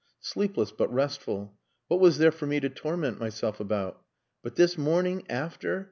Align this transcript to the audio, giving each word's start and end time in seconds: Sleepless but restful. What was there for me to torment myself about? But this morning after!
Sleepless 0.21 0.71
but 0.71 0.91
restful. 0.91 1.59
What 1.87 1.99
was 1.99 2.17
there 2.17 2.31
for 2.31 2.47
me 2.47 2.59
to 2.61 2.69
torment 2.71 3.19
myself 3.19 3.59
about? 3.59 4.01
But 4.41 4.55
this 4.55 4.75
morning 4.75 5.23
after! 5.29 5.79